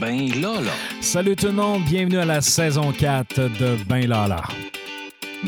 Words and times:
Ben 0.00 0.28
Lala. 0.40 0.72
Salut 1.00 1.36
tout 1.36 1.46
le 1.46 1.52
monde, 1.52 1.82
bienvenue 1.84 2.18
à 2.18 2.24
la 2.24 2.40
saison 2.40 2.92
4 2.92 3.36
de 3.36 3.76
Ben 3.86 4.06
Lala. 4.08 4.42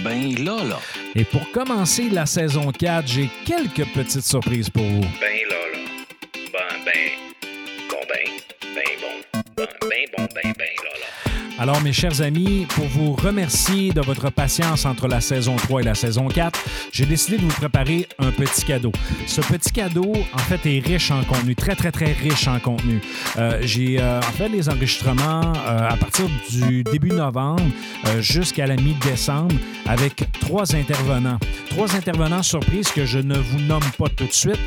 Ben 0.04 0.34
Lala. 0.44 0.78
Et 1.14 1.24
pour 1.24 1.50
commencer 1.52 2.08
la 2.10 2.26
saison 2.26 2.70
4, 2.70 3.06
j'ai 3.06 3.30
quelques 3.44 3.86
petites 3.92 4.24
surprises 4.24 4.70
pour 4.70 4.84
vous. 4.84 5.00
Ben 5.20 5.45
Alors, 11.58 11.80
mes 11.80 11.92
chers 11.92 12.20
amis, 12.20 12.66
pour 12.68 12.84
vous 12.84 13.14
remercier 13.14 13.90
de 13.90 14.02
votre 14.02 14.28
patience 14.30 14.84
entre 14.84 15.08
la 15.08 15.22
saison 15.22 15.56
3 15.56 15.80
et 15.80 15.84
la 15.84 15.94
saison 15.94 16.28
4, 16.28 16.60
j'ai 16.92 17.06
décidé 17.06 17.38
de 17.38 17.42
vous 17.42 17.54
préparer 17.54 18.06
un 18.18 18.30
petit 18.30 18.62
cadeau. 18.62 18.92
Ce 19.26 19.40
petit 19.40 19.72
cadeau, 19.72 20.12
en 20.34 20.38
fait, 20.38 20.66
est 20.66 20.80
riche 20.80 21.10
en 21.10 21.24
contenu, 21.24 21.56
très, 21.56 21.74
très, 21.74 21.90
très 21.90 22.12
riche 22.12 22.46
en 22.46 22.58
contenu. 22.58 23.00
Euh, 23.38 23.58
j'ai 23.62 23.98
euh, 23.98 24.18
en 24.18 24.32
fait 24.32 24.50
les 24.50 24.68
enregistrements 24.68 25.54
euh, 25.66 25.88
à 25.88 25.96
partir 25.96 26.26
du 26.50 26.84
début 26.84 27.12
novembre 27.12 27.62
jusqu'à 28.20 28.66
la 28.66 28.76
mi-décembre 28.76 29.54
avec 29.86 30.28
trois 30.38 30.76
intervenants. 30.76 31.38
Trois 31.70 31.96
intervenants 31.96 32.42
surprises 32.42 32.88
que 32.88 33.06
je 33.06 33.18
ne 33.18 33.38
vous 33.38 33.60
nomme 33.60 33.90
pas 33.98 34.08
tout 34.10 34.26
de 34.26 34.32
suite 34.32 34.60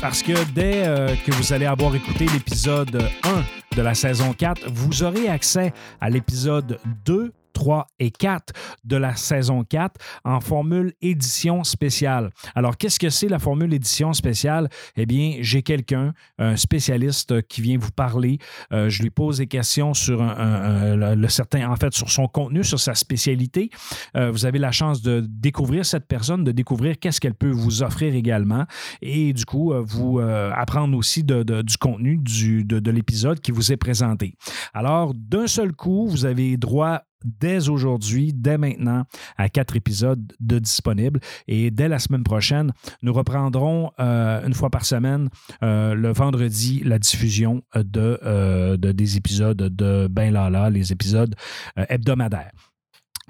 parce 0.00 0.22
que 0.22 0.32
dès 0.54 0.84
que 1.24 1.32
vous 1.32 1.52
allez 1.52 1.66
avoir 1.66 1.94
écouté 1.94 2.26
l'épisode 2.32 3.08
1 3.24 3.67
de 3.78 3.82
la 3.84 3.94
saison 3.94 4.32
4, 4.32 4.68
vous 4.72 5.04
aurez 5.04 5.28
accès 5.28 5.72
à 6.00 6.10
l'épisode 6.10 6.80
2 7.04 7.32
3 7.58 7.88
et 7.98 8.12
4 8.12 8.52
de 8.84 8.96
la 8.96 9.16
saison 9.16 9.64
4 9.64 10.00
en 10.24 10.40
formule 10.40 10.92
édition 11.02 11.64
spéciale. 11.64 12.30
Alors, 12.54 12.76
qu'est-ce 12.76 13.00
que 13.00 13.10
c'est 13.10 13.26
la 13.28 13.40
formule 13.40 13.74
édition 13.74 14.12
spéciale? 14.12 14.68
Eh 14.96 15.06
bien, 15.06 15.38
j'ai 15.40 15.62
quelqu'un, 15.62 16.14
un 16.38 16.54
spécialiste 16.56 17.42
qui 17.48 17.60
vient 17.60 17.76
vous 17.76 17.90
parler. 17.90 18.38
Euh, 18.72 18.88
je 18.88 19.02
lui 19.02 19.10
pose 19.10 19.38
des 19.38 19.48
questions 19.48 19.92
sur 19.92 20.22
le 20.22 21.28
certain, 21.28 21.68
en 21.68 21.74
fait, 21.74 21.92
sur 21.94 22.08
son 22.10 22.28
contenu, 22.28 22.62
sur 22.62 22.78
sa 22.78 22.94
spécialité. 22.94 23.70
Euh, 24.16 24.30
vous 24.30 24.46
avez 24.46 24.60
la 24.60 24.70
chance 24.70 25.02
de 25.02 25.24
découvrir 25.28 25.84
cette 25.84 26.06
personne, 26.06 26.44
de 26.44 26.52
découvrir 26.52 26.96
qu'est-ce 27.00 27.20
qu'elle 27.20 27.34
peut 27.34 27.50
vous 27.50 27.82
offrir 27.82 28.14
également 28.14 28.66
et 29.02 29.32
du 29.32 29.44
coup, 29.44 29.72
euh, 29.72 29.82
vous 29.84 30.20
apprendre 30.20 30.96
aussi 30.96 31.24
de- 31.24 31.42
du 31.62 31.76
contenu 31.76 32.18
du- 32.18 32.64
de 32.64 32.90
l'épisode 32.92 33.40
qui 33.40 33.50
vous 33.50 33.72
est 33.72 33.76
présenté. 33.76 34.34
Alors, 34.74 35.12
d'un 35.14 35.46
seul 35.48 35.72
coup, 35.72 36.06
vous 36.08 36.24
avez 36.24 36.56
droit 36.56 37.00
dès 37.24 37.68
aujourd'hui, 37.68 38.32
dès 38.32 38.58
maintenant, 38.58 39.04
à 39.36 39.48
quatre 39.48 39.76
épisodes 39.76 40.32
de 40.40 40.58
disponibles. 40.58 41.20
Et 41.46 41.70
dès 41.70 41.88
la 41.88 41.98
semaine 41.98 42.22
prochaine, 42.24 42.72
nous 43.02 43.12
reprendrons 43.12 43.90
euh, 44.00 44.46
une 44.46 44.54
fois 44.54 44.70
par 44.70 44.84
semaine, 44.84 45.28
euh, 45.62 45.94
le 45.94 46.12
vendredi, 46.12 46.82
la 46.84 46.98
diffusion 46.98 47.62
euh, 47.76 48.76
de- 48.76 48.92
des 48.92 49.16
épisodes 49.16 49.56
de 49.56 50.08
Ben 50.10 50.32
Lala, 50.32 50.70
les 50.70 50.92
épisodes 50.92 51.34
hebdomadaires. 51.76 52.52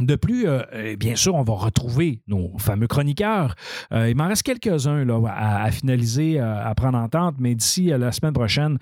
De 0.01 0.15
plus, 0.15 0.47
euh, 0.47 0.63
euh, 0.75 0.97
bien 0.97 1.17
sûr, 1.17 1.35
on 1.35 1.43
va 1.43 1.55
retrouver 1.55 2.23
nos 2.29 2.57
fameux 2.59 2.87
chroniqueurs. 2.87 3.57
Euh, 3.93 4.09
il 4.09 4.17
m'en 4.17 4.29
reste 4.29 4.45
quelques-uns 4.45 5.05
là, 5.05 5.21
à, 5.27 5.71
finaliser, 5.73 6.39
à 6.39 6.73
prendre 6.77 6.99
en 6.99 7.09
tente, 7.09 7.37
mais 7.39 7.55
d'ici 7.55 7.87
la 7.87 8.13
semaine 8.13 8.33
prochaine, 8.33 8.79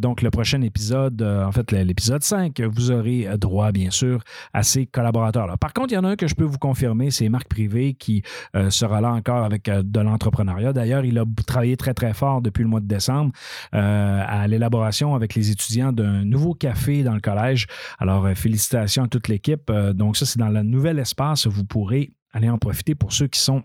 donc 0.00 0.22
le 0.22 0.30
prochain 0.30 0.60
épisode, 0.62 1.22
en 1.22 1.52
fait 1.52 1.72
l'épisode 1.72 2.22
5, 2.22 2.60
vous 2.60 2.90
aurez 2.90 3.28
droit, 3.38 3.72
bien 3.72 3.90
sûr, 3.90 4.22
à 4.52 4.62
ces 4.62 4.86
collaborateurs-là. 4.86 5.56
Par 5.56 5.72
contre, 5.72 5.92
il 5.92 5.94
y 5.94 5.98
en 5.98 6.04
a 6.04 6.10
un 6.10 6.16
que 6.16 6.26
je 6.26 6.34
peux 6.34 6.44
vous 6.44 6.58
confirmer, 6.58 7.10
c'est 7.10 7.28
Marc 7.28 7.48
Privé 7.48 7.94
qui 7.94 8.22
sera 8.70 9.00
là 9.00 9.12
encore 9.12 9.44
avec 9.44 9.70
de 9.70 10.00
l'entrepreneuriat. 10.00 10.72
D'ailleurs, 10.72 11.04
il 11.04 11.18
a 11.18 11.24
travaillé 11.46 11.76
très, 11.76 11.94
très 11.94 12.14
fort 12.14 12.42
depuis 12.42 12.62
le 12.62 12.68
mois 12.68 12.80
de 12.80 12.88
décembre 12.88 13.32
à 13.72 14.46
l'élaboration 14.48 15.14
avec 15.14 15.34
les 15.34 15.50
étudiants 15.50 15.92
d'un 15.92 16.24
nouveau 16.24 16.54
café 16.54 17.02
dans 17.02 17.14
le 17.14 17.20
collège. 17.20 17.66
Alors, 17.98 18.28
félicitations 18.34 19.04
à 19.04 19.08
toute 19.08 19.28
l'équipe. 19.28 19.70
Donc, 19.94 20.16
ça, 20.16 20.26
c'est 20.26 20.38
dans 20.38 20.48
le 20.48 20.57
nouvel 20.62 20.98
espace. 20.98 21.46
Vous 21.46 21.64
pourrez 21.64 22.12
aller 22.32 22.48
en 22.48 22.58
profiter 22.58 22.94
pour 22.94 23.12
ceux 23.12 23.26
qui 23.28 23.40
sont 23.40 23.62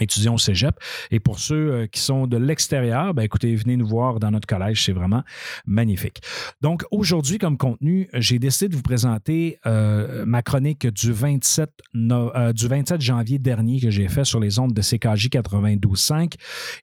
étudiants 0.00 0.34
au 0.34 0.38
cégep. 0.38 0.76
Et 1.10 1.18
pour 1.18 1.40
ceux 1.40 1.72
euh, 1.72 1.86
qui 1.88 2.00
sont 2.00 2.28
de 2.28 2.36
l'extérieur, 2.36 3.14
ben 3.14 3.22
écoutez, 3.24 3.56
venez 3.56 3.76
nous 3.76 3.86
voir 3.88 4.20
dans 4.20 4.30
notre 4.30 4.46
collège, 4.46 4.84
c'est 4.84 4.92
vraiment 4.92 5.24
magnifique. 5.66 6.20
Donc 6.60 6.84
aujourd'hui, 6.92 7.38
comme 7.38 7.58
contenu, 7.58 8.08
j'ai 8.14 8.38
décidé 8.38 8.68
de 8.68 8.76
vous 8.76 8.82
présenter 8.82 9.58
euh, 9.66 10.24
ma 10.24 10.42
chronique 10.42 10.86
du 10.86 11.10
27, 11.10 11.70
no- 11.94 12.32
euh, 12.36 12.52
du 12.52 12.68
27 12.68 13.00
janvier 13.00 13.40
dernier 13.40 13.80
que 13.80 13.90
j'ai 13.90 14.06
fait 14.06 14.24
sur 14.24 14.38
les 14.38 14.60
ondes 14.60 14.72
de 14.72 14.82
CKJ 14.82 15.30
92.5. 15.30 16.34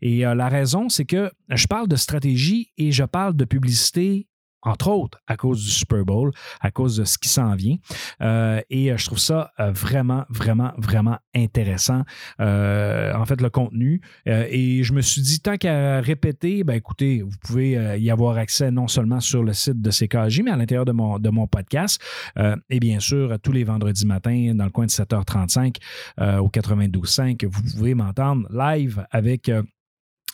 Et 0.02 0.20
la 0.24 0.50
raison, 0.50 0.90
c'est 0.90 1.06
que 1.06 1.32
je 1.50 1.68
parle 1.68 1.88
de 1.88 1.96
stratégie 1.96 2.72
et 2.78 2.92
je 2.92 3.04
parle 3.06 3.36
de 3.38 3.46
publicité 3.46 4.28
entre 4.66 4.90
autres 4.90 5.20
à 5.28 5.38
cause 5.38 5.64
du 5.64 5.72
Super 5.72 6.04
Bowl, 6.04 6.32
à 6.60 6.72
cause 6.72 6.98
de 6.98 7.06
ce 7.06 7.18
qui 7.18 7.30
s'en 7.30 7.56
vient. 7.56 7.78
Euh, 8.22 8.62
et 8.70 8.92
euh, 8.92 8.98
je 8.98 9.06
trouve 9.06 9.20
ça 9.20 9.52
euh, 9.60 9.72
vraiment, 9.72 10.26
vraiment, 10.30 10.72
vraiment 10.78 11.18
intéressant, 11.36 12.04
en 12.40 13.26
fait, 13.26 13.42
le 13.42 13.50
contenu. 13.50 14.02
Et 14.26 14.84
je 14.84 14.94
me 14.94 15.02
suis 15.02 15.22
dit, 15.22 15.40
tant 15.40 15.58
qu'à 15.58 16.02
répéter, 16.02 16.64
ben 16.64 16.74
écoutez, 16.74 17.22
vous 17.22 17.38
pouvez 17.42 18.00
y 18.00 18.10
avoir 18.10 18.38
accès 18.38 18.72
non 18.72 18.88
seulement 18.88 19.20
sur 19.20 19.44
le 19.44 19.54
site 19.54 19.82
de 19.82 19.90
CKJ, 19.90 20.42
mais 20.44 20.52
à 20.52 20.56
l'intérieur 20.56 20.86
de 20.86 20.92
mon, 20.92 21.48
podcast. 21.48 22.02
Et 22.70 22.80
bien 22.80 23.00
sûr, 23.00 23.38
tous 23.44 23.52
les 23.52 23.64
vendredis 23.64 24.06
matins, 24.06 24.54
dans 24.56 24.66
le 24.66 24.72
coin 24.72 24.86
de 24.86 24.92
7h35 24.92 25.78
euh, 26.20 26.38
au 26.38 26.50
92.5, 26.50 27.46
vous 27.46 27.62
pouvez 27.76 27.94
m'entendre 27.94 28.48
live 28.52 29.06
avec... 29.12 29.52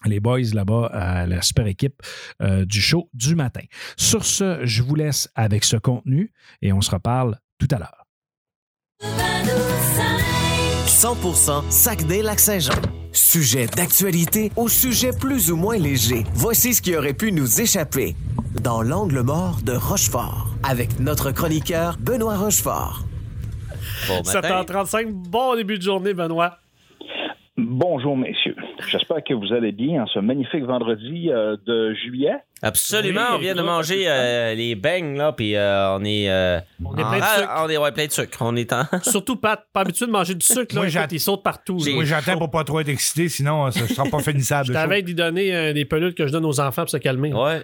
les 0.06 0.20
boys 0.20 0.40
là-bas, 0.54 0.88
à 0.88 1.26
la 1.26 1.42
super 1.42 1.68
équipe 1.68 2.02
euh, 2.42 2.66
du 2.66 2.82
show 2.82 3.10
du 3.14 3.36
matin. 3.36 3.62
Sur 3.98 4.26
ce, 4.26 4.60
je 4.64 4.84
vous 4.84 4.96
laisse 4.96 5.30
avec 5.36 5.64
ce 5.64 5.78
contenu 5.78 6.32
et 6.62 6.74
on 6.74 6.82
se 6.82 6.92
reparle 6.92 7.38
tout 7.60 7.68
à 7.72 7.80
l'heure. 7.80 8.08
100% 11.02 11.72
Saguenay-Lac-Saint-Jean. 11.72 12.80
Sujet 13.12 13.66
d'actualité 13.66 14.52
au 14.56 14.68
sujet 14.68 15.10
plus 15.20 15.52
ou 15.52 15.56
moins 15.56 15.78
léger. 15.78 16.24
Voici 16.34 16.76
ce 16.76 16.82
qui 16.82 16.96
aurait 16.96 17.16
pu 17.16 17.32
nous 17.32 17.60
échapper. 17.60 18.16
Dans 18.62 18.84
l'angle 18.84 19.22
mort 19.22 19.62
de 19.64 19.74
Rochefort. 19.74 20.48
Avec 20.62 21.00
notre 21.00 21.32
chroniqueur 21.32 21.98
Benoît 22.00 22.38
Rochefort. 22.38 23.04
Bon 24.08 24.22
matin. 24.24 24.64
7h35, 24.64 25.12
bon 25.12 25.56
début 25.56 25.78
de 25.78 25.84
journée, 25.84 26.14
Benoît. 26.14 26.58
Bonjour, 27.58 28.16
messieurs. 28.16 28.56
J'espère 28.90 29.24
que 29.24 29.34
vous 29.34 29.54
allez 29.54 29.72
bien 29.72 30.04
en 30.04 30.08
ce 30.08 30.20
magnifique 30.20 30.64
vendredi 30.64 31.30
euh, 31.32 31.56
de 31.66 31.94
juillet. 31.94 32.36
Absolument, 32.64 33.22
Oui, 33.32 33.36
on 33.36 33.38
vient 33.40 33.56
de 33.56 33.62
manger 33.62 34.04
euh, 34.08 34.54
les 34.54 34.76
beignes, 34.76 35.18
là, 35.18 35.32
puis 35.34 35.56
euh, 35.56 35.96
on 35.98 36.04
est... 36.04 36.30
euh, 36.30 36.60
On 36.86 36.96
est 36.96 37.04
en- 37.04 37.10
plein 37.10 37.18
de 37.20 37.24
ah, 37.24 37.38
sucre. 37.40 37.52
On 37.66 37.70
est 37.70 37.78
ouais, 37.78 37.92
plein 37.92 38.06
de 38.06 38.12
sucre. 38.12 38.38
On 38.42 38.56
est 38.56 38.72
en... 38.74 38.84
Surtout 39.04 39.36
Pat, 39.36 39.66
pas 39.74 39.82
habitué 39.82 40.06
de 40.06 40.12
manger 40.12 40.36
du 40.36 40.46
sucre, 40.46 40.76
là. 40.76 40.82
Moi, 40.82 40.84
Écoute, 40.86 40.94
j'att- 40.94 41.12
il 41.12 41.20
saute 41.20 41.44
partout. 41.44 41.78
Moi, 41.94 42.04
j'attends 42.06 42.38
pour 42.38 42.52
pas 42.52 42.64
trop 42.64 42.80
être 42.80 42.90
excité, 42.90 43.30
sinon 43.30 43.66
euh, 43.68 43.72
ça 43.72 43.82
ne 43.82 43.88
sera 43.88 44.04
pas 44.10 44.20
finissable. 44.32 44.68
Je 44.68 44.74
t'avais 44.74 45.02
d'y 45.02 45.16
donner 45.16 45.56
euh, 45.56 45.74
des 45.74 45.86
pelules 45.86 46.14
que 46.14 46.28
je 46.28 46.32
donne 46.32 46.46
aux 46.46 46.60
enfants 46.60 46.84
pour 46.84 46.90
se 46.92 46.98
calmer. 46.98 47.34
Ouais. 47.34 47.62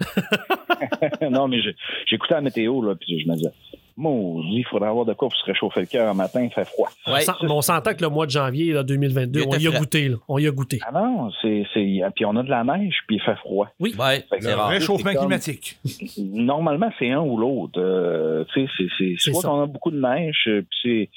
non, 1.30 1.48
mais 1.48 1.62
j'ai- 1.62 1.76
j'écoutais 2.08 2.34
la 2.36 2.42
météo, 2.42 2.82
là, 2.82 2.96
puis 3.00 3.20
je 3.20 3.28
me 3.30 3.36
disais, 3.36 3.52
maudit, 3.98 4.58
il 4.60 4.66
faudrait 4.66 4.90
avoir 4.90 5.06
de 5.06 5.14
quoi 5.14 5.28
pour 5.30 5.38
se 5.38 5.46
réchauffer 5.46 5.82
le 5.82 5.86
cœur 5.88 6.08
un 6.10 6.14
matin, 6.14 6.42
il 6.44 6.52
fait 6.52 6.66
froid. 6.66 6.90
On 7.08 7.14
Ouais. 7.14 7.22
sent- 7.22 7.32
mais 7.42 7.52
on 7.52 7.62
s'entend 7.62 7.94
que 7.94 8.02
le 8.02 8.10
mois 8.10 8.26
de 8.26 8.32
janvier 8.32 8.72
là, 8.74 8.84
2022, 8.84 9.42
Il 9.42 9.48
on 9.48 9.58
y 9.58 9.68
a 9.68 9.80
goûté. 9.80 10.10
Là. 10.10 10.16
On 10.28 10.38
y 10.38 10.48
a 10.48 10.52
goûté. 10.52 10.80
Ah 10.88 10.92
non, 10.92 11.32
c'est, 11.42 11.66
c'est, 11.74 12.00
puis 12.16 12.26
on 12.26 12.36
a 12.36 12.44
de 12.44 12.50
la 12.50 12.64
neige, 12.64 13.00
puis 13.08 13.18
il 13.18 13.22
fait 13.22 13.36
froid. 13.38 13.68
Ouais, 13.80 13.90
Fait 14.30 14.38
que 14.38 14.44
c'est 14.44 14.50
Le 14.52 14.56
rare. 14.56 14.70
réchauffement 14.70 15.12
comme- 15.14 15.22
climatique. 15.26 15.78
Normalement, 16.18 16.92
c'est 17.00 17.10
un 17.12 17.22
ou 17.22 17.38
l'autre. 17.38 17.80
Euh, 17.82 18.44
tu 18.54 18.68
sais, 18.68 18.88
c'est, 18.98 19.16
soit 19.32 19.42
qu'on 19.42 19.64
a 19.64 19.66
beaucoup 19.66 19.92
de 19.92 20.00
neige, 20.00 20.44
euh, 20.48 20.62
puis 20.62 20.80
c'est, 20.84 21.10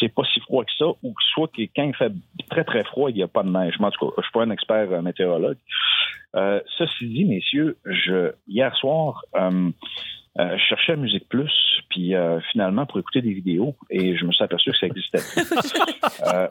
c'est 0.00 0.08
pas 0.14 0.22
si 0.32 0.40
froid 0.40 0.64
que 0.64 0.72
ça, 0.78 0.86
ou 1.02 1.14
soit 1.34 1.48
que 1.48 1.62
quand 1.74 1.84
il 1.84 1.94
fait 1.94 2.12
très, 2.50 2.64
très 2.64 2.84
froid, 2.84 3.10
il 3.10 3.16
n'y 3.16 3.22
a 3.22 3.28
pas 3.28 3.42
de 3.42 3.50
neige. 3.50 3.74
En 3.80 3.90
tout 3.90 4.06
cas, 4.08 4.12
je 4.18 4.22
suis 4.22 4.32
pas 4.32 4.42
un 4.42 4.50
expert 4.50 4.88
euh, 4.90 5.02
météorologue. 5.02 5.56
Euh, 6.36 6.60
ceci 6.78 7.06
dit, 7.06 7.24
messieurs, 7.24 7.76
je, 7.84 8.32
hier 8.48 8.74
soir, 8.76 9.24
euh, 10.40 10.56
je 10.56 10.62
cherchais 10.68 10.96
Musique 10.96 11.28
Plus, 11.28 11.52
puis 11.90 12.14
euh, 12.14 12.40
finalement 12.50 12.86
pour 12.86 12.98
écouter 12.98 13.22
des 13.22 13.32
vidéos, 13.32 13.76
et 13.90 14.16
je 14.16 14.24
me 14.24 14.32
suis 14.32 14.42
aperçu 14.42 14.70
que 14.72 14.76
ça 14.78 14.86
existait. 14.86 15.18
euh, 16.26 16.48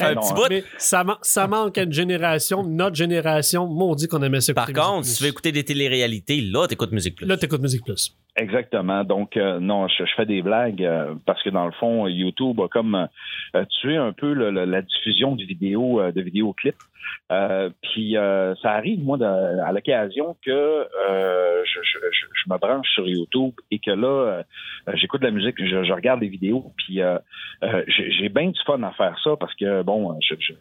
un 0.00 0.14
non, 0.14 0.20
petit 0.20 0.30
hein. 0.30 0.34
bout. 0.34 0.46
Mais 0.48 0.64
ça, 0.78 1.04
man- 1.04 1.18
ça 1.22 1.46
manque 1.46 1.76
à 1.76 1.82
une 1.82 1.92
génération, 1.92 2.62
notre 2.64 2.96
génération, 2.96 3.66
maudit 3.66 4.08
qu'on 4.08 4.22
aimait 4.22 4.40
ça. 4.40 4.54
Par 4.54 4.72
contre, 4.72 5.04
si 5.04 5.18
tu 5.18 5.24
veux 5.24 5.28
écouter 5.28 5.52
des 5.52 5.64
téléréalités, 5.64 6.40
là, 6.40 6.66
t'écoutes 6.66 6.92
Musique 6.92 7.16
Plus. 7.16 7.26
Là, 7.26 7.36
t'écoutes 7.36 7.60
Musique 7.60 7.84
Plus. 7.84 8.16
Exactement. 8.36 9.02
Donc, 9.04 9.36
euh, 9.36 9.58
non, 9.60 9.88
je, 9.88 10.04
je 10.04 10.14
fais 10.14 10.24
des 10.24 10.40
blagues 10.40 10.82
euh, 10.84 11.14
parce 11.26 11.42
que 11.42 11.50
dans 11.50 11.66
le 11.66 11.72
fond, 11.72 12.06
YouTube 12.06 12.60
a 12.60 12.68
comme 12.68 13.08
euh, 13.56 13.64
tué 13.80 13.96
un 13.96 14.12
peu 14.12 14.32
le- 14.32 14.50
le- 14.50 14.64
la 14.64 14.82
diffusion 14.82 15.34
de 15.34 15.42
vidéos, 15.44 16.00
euh, 16.00 16.12
de 16.12 16.22
vidéoclips. 16.22 16.76
Euh, 17.32 17.70
puis 17.82 18.16
euh, 18.16 18.54
ça 18.62 18.70
arrive, 18.72 19.02
moi, 19.02 19.18
à 19.20 19.72
l'occasion 19.72 20.36
que 20.44 20.50
euh, 20.50 21.62
je, 21.64 21.80
je- 21.82 21.98
je- 22.12 22.52
me 22.52 22.56
branche 22.58 22.88
sur 22.94 23.06
YouTube 23.06 23.52
et 23.70 23.78
que 23.78 23.90
là, 23.90 24.08
euh, 24.88 24.92
j'écoute 24.94 25.20
de 25.20 25.26
la 25.26 25.32
musique, 25.32 25.56
je, 25.58 25.92
regarde 25.92 26.20
des 26.20 26.28
vidéos, 26.28 26.72
puis 26.76 27.00
euh, 27.02 27.18
euh, 27.64 27.82
j'ai 27.86 28.28
bien 28.28 28.48
du 28.50 28.60
fun 28.64 28.82
à 28.82 28.92
faire 28.92 29.18
ça 29.22 29.36
parce 29.38 29.54
que, 29.54 29.82
bon, 29.82 30.16
je 30.20 30.34
suis 30.36 30.54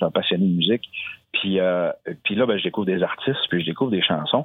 un 0.00 0.10
passionné 0.10 0.46
de 0.46 0.54
musique. 0.54 0.88
Puis, 1.32 1.60
euh, 1.60 1.90
là, 2.30 2.46
ben, 2.46 2.58
je 2.58 2.64
découvre 2.64 2.86
des 2.86 3.02
artistes, 3.02 3.40
puis 3.48 3.60
je 3.60 3.66
découvre 3.66 3.90
des 3.90 4.02
chansons. 4.02 4.44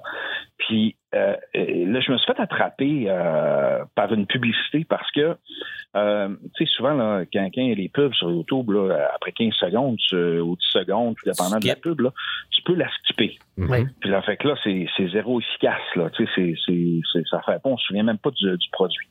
Puis 0.57 0.95
euh, 1.13 1.35
là, 1.53 1.99
je 1.99 2.11
me 2.11 2.17
suis 2.17 2.25
fait 2.25 2.39
attraper 2.39 3.05
euh, 3.07 3.83
par 3.95 4.13
une 4.13 4.25
publicité 4.25 4.85
parce 4.87 5.09
que, 5.11 5.37
euh, 5.97 6.29
tu 6.55 6.65
sais, 6.65 6.71
souvent, 6.75 6.93
là, 6.93 7.23
quand, 7.33 7.43
quand 7.53 7.61
il 7.61 7.69
y 7.69 7.71
a 7.71 7.75
les 7.75 7.89
pubs 7.89 8.13
sur 8.13 8.29
YouTube, 8.31 8.69
là, 8.71 9.09
après 9.15 9.31
15 9.31 9.53
secondes 9.53 9.97
tu- 9.97 10.15
ou 10.39 10.55
10 10.55 10.65
secondes, 10.79 11.15
tout 11.15 11.25
dépendant 11.29 11.57
de 11.59 11.67
la 11.67 11.75
pub, 11.81 11.99
là, 12.01 12.11
tu 12.51 12.61
peux 12.61 12.75
la 12.75 12.87
skipper. 12.99 13.37
Oui. 13.57 13.85
Puis 13.99 14.09
là, 14.09 14.21
fait 14.21 14.37
que 14.37 14.47
là, 14.47 14.55
c'est 14.63 15.09
zéro 15.11 15.39
efficace. 15.39 15.81
Là. 15.95 16.09
Tu 16.11 16.27
sais, 16.35 16.53
ça 17.29 17.41
fait 17.45 17.61
pas, 17.61 17.69
on 17.69 17.77
se 17.77 17.85
souvient 17.85 18.03
même 18.03 18.17
pas 18.19 18.31
du, 18.31 18.45
du 18.57 18.69
produit. 18.71 19.07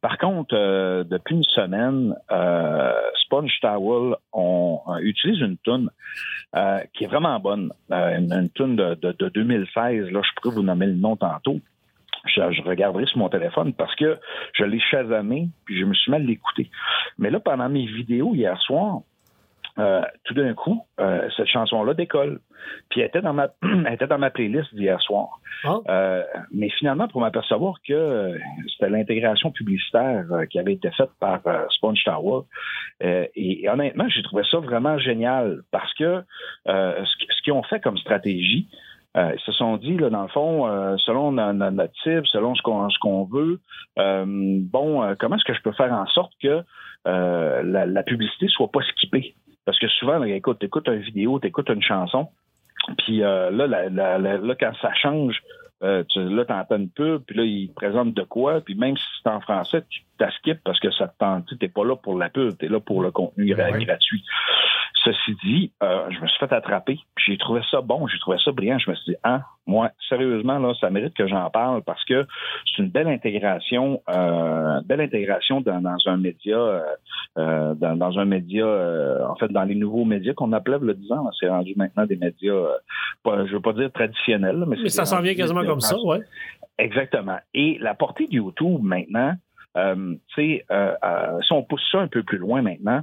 Par 0.00 0.16
contre, 0.18 0.54
euh, 0.56 1.04
depuis 1.04 1.34
une 1.36 1.44
semaine, 1.44 2.14
euh, 2.30 2.92
Sponge 3.24 3.52
Towel 3.60 4.14
on, 4.32 4.78
on 4.86 4.96
utilise 4.98 5.40
une 5.40 5.56
toune 5.58 5.90
euh, 6.56 6.80
qui 6.94 7.04
est 7.04 7.08
vraiment 7.08 7.38
bonne. 7.40 7.72
Euh, 7.92 8.16
une, 8.18 8.32
une 8.32 8.50
toune 8.50 8.76
de, 8.76 8.94
de, 8.94 9.12
de 9.18 9.28
2016. 9.28 10.10
Là, 10.10 10.20
je 10.22 10.30
pourrais 10.36 10.54
vous 10.54 10.62
nommer 10.62 10.86
le 10.86 10.94
nom 10.94 11.16
tantôt. 11.16 11.58
Je, 12.24 12.40
je 12.52 12.62
regarderai 12.62 13.06
sur 13.06 13.18
mon 13.18 13.28
téléphone 13.28 13.72
parce 13.72 13.94
que 13.96 14.18
je 14.54 14.64
l'ai 14.64 14.80
chasamé 14.80 15.48
puis 15.64 15.78
je 15.78 15.84
me 15.84 15.94
suis 15.94 16.10
mal 16.10 16.22
l'écouter. 16.24 16.70
Mais 17.18 17.30
là, 17.30 17.40
pendant 17.40 17.68
mes 17.68 17.86
vidéos 17.86 18.34
hier 18.34 18.58
soir, 18.60 19.00
euh, 19.78 20.02
tout 20.24 20.34
d'un 20.34 20.54
coup, 20.54 20.84
euh, 20.98 21.28
cette 21.36 21.46
chanson-là 21.46 21.94
décolle. 21.94 22.40
Puis 22.90 23.00
elle 23.00 23.06
était 23.06 23.20
dans 23.20 23.32
ma, 23.32 23.48
elle 23.62 23.92
était 23.92 24.08
dans 24.08 24.18
ma 24.18 24.30
playlist 24.30 24.74
d'hier 24.74 25.00
soir. 25.00 25.38
Ah. 25.62 25.78
Euh, 25.88 26.24
mais 26.52 26.68
finalement, 26.70 27.06
pour 27.06 27.20
m'apercevoir 27.20 27.76
que 27.86 28.36
c'était 28.72 28.90
l'intégration 28.90 29.52
publicitaire 29.52 30.24
qui 30.50 30.58
avait 30.58 30.72
été 30.72 30.90
faite 30.90 31.10
par 31.20 31.40
Sponge 31.70 32.02
Tower. 32.04 32.42
Et, 33.00 33.62
et 33.62 33.68
honnêtement, 33.68 34.08
j'ai 34.08 34.22
trouvé 34.22 34.42
ça 34.50 34.58
vraiment 34.58 34.98
génial 34.98 35.60
parce 35.70 35.94
que 35.94 36.24
ce, 36.66 37.16
qu- 37.18 37.32
ce 37.32 37.42
qu'ils 37.42 37.52
ont 37.52 37.62
fait 37.62 37.78
comme 37.80 37.98
stratégie, 37.98 38.68
euh, 39.18 39.32
ils 39.34 39.40
se 39.40 39.52
sont 39.52 39.76
dit, 39.76 39.96
là, 39.98 40.08
dans 40.10 40.22
le 40.22 40.28
fond, 40.28 40.66
euh, 40.68 40.96
selon 41.04 41.32
no- 41.32 41.52
no- 41.52 41.70
notre 41.70 41.92
cible, 42.02 42.26
selon 42.26 42.54
ce 42.54 42.62
qu'on 42.62 43.24
veut, 43.24 43.60
euh, 43.98 44.24
bon, 44.26 45.14
comment 45.18 45.36
est-ce 45.36 45.44
que 45.44 45.54
je 45.54 45.62
peux 45.62 45.72
faire 45.72 45.92
en 45.92 46.06
sorte 46.06 46.32
que 46.42 46.62
la, 47.04 47.86
la 47.86 48.02
publicité 48.02 48.46
soit 48.48 48.70
pas 48.70 48.80
skippée? 48.82 49.34
Parce 49.64 49.78
que 49.78 49.88
souvent, 49.88 50.18
là, 50.18 50.28
écoute, 50.28 50.62
écoutes 50.62 50.88
une 50.88 51.00
vidéo, 51.00 51.38
t'écoutes 51.38 51.68
une 51.68 51.82
chanson, 51.82 52.28
puis 52.98 53.18
là, 53.18 53.50
la- 53.50 53.66
la- 53.88 54.18
la- 54.18 54.38
là, 54.38 54.54
quand 54.58 54.72
ça 54.80 54.92
change, 54.94 55.42
euh, 55.84 56.02
tu, 56.08 56.20
là, 56.20 56.44
t'entends 56.44 56.76
une 56.76 56.90
pub, 56.90 57.22
puis 57.24 57.36
là, 57.36 57.44
ils 57.44 57.68
te 57.68 57.74
présentent 57.74 58.14
de 58.14 58.22
quoi, 58.22 58.60
puis 58.60 58.74
même 58.74 58.96
si 58.96 59.04
c'est 59.22 59.28
en 59.30 59.40
français, 59.40 59.82
tu 59.88 60.00
t'askipes 60.18 60.60
parce 60.64 60.80
que 60.80 60.90
ça 60.90 61.06
te 61.06 61.16
tente. 61.18 61.46
Tu 61.46 61.56
t'es 61.56 61.68
pas 61.68 61.84
là 61.84 61.94
pour 61.96 62.18
la 62.18 62.28
pub, 62.30 62.56
t'es 62.58 62.66
là 62.68 62.80
pour 62.80 63.00
le 63.02 63.10
contenu 63.12 63.54
Ouais. 63.54 63.84
gratuit. 63.84 64.24
Ceci 65.04 65.36
dit, 65.44 65.72
euh, 65.82 66.06
je 66.10 66.20
me 66.20 66.26
suis 66.26 66.38
fait 66.38 66.52
attraper, 66.52 66.98
j'ai 67.26 67.36
trouvé 67.38 67.60
ça 67.70 67.80
bon, 67.80 68.06
j'ai 68.06 68.18
trouvé 68.18 68.38
ça 68.44 68.52
brillant. 68.52 68.78
Je 68.78 68.90
me 68.90 68.96
suis 68.96 69.12
dit, 69.12 69.18
ah, 69.22 69.42
moi, 69.66 69.90
sérieusement, 70.08 70.58
là, 70.58 70.72
ça 70.80 70.90
mérite 70.90 71.14
que 71.14 71.26
j'en 71.26 71.48
parle 71.50 71.82
parce 71.82 72.02
que 72.04 72.26
c'est 72.64 72.82
une 72.82 72.88
belle 72.88 73.06
intégration, 73.08 74.02
euh, 74.08 74.80
belle 74.84 75.00
intégration 75.00 75.60
dans, 75.60 75.80
dans 75.80 75.96
un 76.06 76.16
média, 76.16 76.56
euh, 76.56 76.80
euh, 77.38 77.74
dans, 77.74 77.96
dans 77.96 78.18
un 78.18 78.24
média, 78.24 78.64
euh, 78.64 79.26
en 79.26 79.36
fait, 79.36 79.48
dans 79.48 79.64
les 79.64 79.74
nouveaux 79.74 80.04
médias 80.04 80.32
qu'on 80.32 80.52
appelait 80.52 80.78
le 80.80 80.94
10 80.94 81.12
ans. 81.12 81.24
là, 81.24 81.30
C'est 81.38 81.48
rendu 81.48 81.74
maintenant 81.76 82.06
des 82.06 82.16
médias, 82.16 82.52
euh, 82.52 82.72
pas, 83.22 83.46
je 83.46 83.52
veux 83.52 83.60
pas 83.60 83.74
dire 83.74 83.92
traditionnels, 83.92 84.56
mais, 84.66 84.76
Mais 84.76 84.76
c'est 84.84 84.88
ça 84.88 85.04
s'en 85.04 85.20
vient 85.20 85.34
quasiment 85.34 85.64
comme 85.64 85.80
ça, 85.80 85.98
ouais. 86.00 86.20
Exactement. 86.78 87.38
Et 87.54 87.78
la 87.80 87.94
portée 87.94 88.26
de 88.26 88.34
YouTube 88.34 88.80
maintenant, 88.82 89.34
euh, 89.76 90.14
tu 90.34 90.62
sais, 90.62 90.66
si 91.42 91.52
on 91.52 91.62
pousse 91.62 91.86
ça 91.92 91.98
un 92.00 92.08
peu 92.08 92.22
plus 92.22 92.38
loin 92.38 92.62
maintenant, 92.62 93.02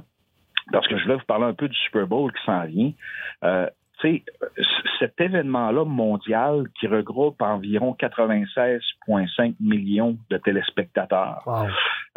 parce 0.72 0.86
que 0.88 0.96
je 0.96 1.02
voulais 1.04 1.16
vous 1.16 1.24
parler 1.26 1.44
un 1.44 1.54
peu 1.54 1.68
du 1.68 1.76
Super 1.76 2.06
Bowl 2.06 2.32
qui 2.32 2.44
s'en 2.44 2.64
vient, 2.66 2.92
euh, 3.44 3.68
tu 4.00 4.08
sais, 4.18 4.24
c- 4.58 4.64
cet 4.98 5.20
événement-là 5.20 5.84
mondial 5.84 6.64
qui 6.78 6.86
regroupe 6.86 7.40
environ 7.40 7.94
96,5 7.98 9.54
millions 9.60 10.18
de 10.30 10.36
téléspectateurs, 10.36 11.42
Wow. 11.46 11.66